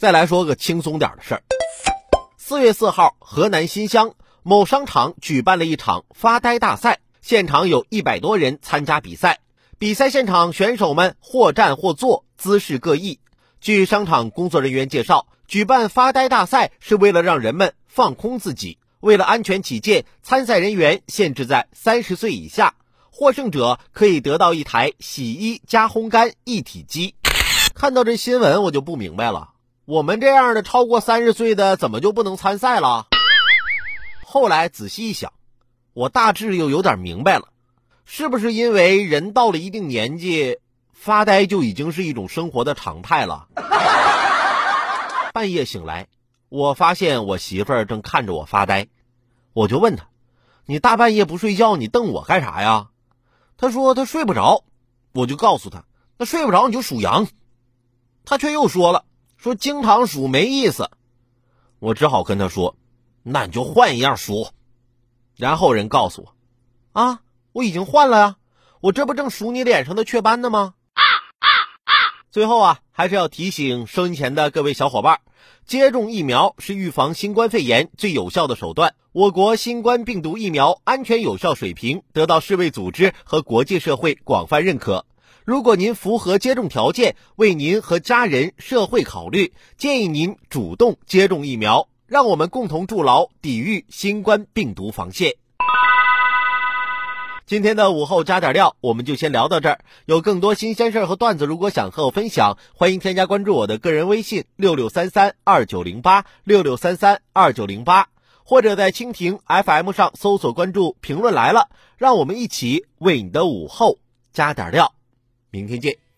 [0.00, 1.42] 再来说个轻松点的事儿。
[2.38, 9.40] 四月四号，河南新乡某商场举办了一场发呆大赛，现场有一百多人参加比赛。
[9.78, 13.20] 比赛现场，选手们或站或坐，姿势各异。
[13.60, 18.78] 据商场工作人员介绍，举办发呆大赛是为了让人们放空自己。
[19.00, 22.74] 为了安全起见，参赛人员限制在三十岁以下。
[23.10, 27.16] 获胜者可以得到一台洗衣加烘干一体机。
[27.74, 29.50] 看到这新闻，我就不明白了，
[29.90, 33.08] 我们这样的超过三十岁的怎么就不能参赛了？
[34.24, 35.32] 后来仔细一想，
[35.94, 37.48] 我大致又有点明白了，
[38.04, 40.60] 是不是因为人到了一定年纪，
[40.92, 43.48] 发呆就已经是一种生活的常态了？
[45.34, 46.06] 半夜醒来，
[46.48, 48.86] 我发现我媳妇儿正看着我发呆，
[49.54, 50.06] 我就问她
[50.66, 52.90] ：“你大半夜不睡觉，你瞪我干啥呀？”
[53.58, 54.62] 她说她睡不着，
[55.12, 55.82] 我就告诉她
[56.16, 57.26] ：“那睡不着你就数羊。”
[58.24, 59.04] 她却又说了
[59.40, 60.90] ：“说经常数没意思。”
[61.80, 62.76] 我只好跟他说
[63.24, 64.48] ：“那你就换一样数。”
[65.34, 66.34] 然后人告诉我
[66.92, 67.20] ：“啊，
[67.52, 68.36] 我已经换了呀，
[68.80, 70.74] 我这不正数你脸上的雀斑呢吗？”
[72.30, 75.20] 最后啊，还是要提醒收音前的各位小伙伴，
[75.64, 78.94] 接种疫苗是预防新冠肺炎最有效的手段。
[79.10, 85.06] 我国新冠病毒疫苗安全有效水平得到世卫组织和国际社会广泛认可。
[85.50, 95.32] 如果您符合接种条件，为您和家人、社会考虑，建议您主动接种疫苗，让我们共同筑牢抵御新冠病毒防线。
[97.46, 99.80] 今天的午后加点料，我们就先聊到这儿。
[100.06, 108.06] 有更多新鲜事儿和段子，如果想和我分享，欢迎添加关注我的个人微信六六三三二九零八六六三三二九零八，
[108.44, 113.98] 或者在蜻蜓 FM 上搜索关注“评论来了”，让我们一起为你的午后
[114.32, 114.94] 加点料。
[115.50, 116.09] 明天见。